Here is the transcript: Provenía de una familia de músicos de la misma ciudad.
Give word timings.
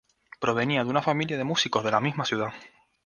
Provenía 0.39 0.83
de 0.83 0.89
una 0.89 1.03
familia 1.03 1.37
de 1.37 1.43
músicos 1.43 1.83
de 1.83 1.91
la 1.91 1.99
misma 2.01 2.25
ciudad. 2.25 2.51